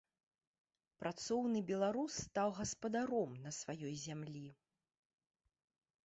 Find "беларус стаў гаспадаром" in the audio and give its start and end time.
1.71-3.31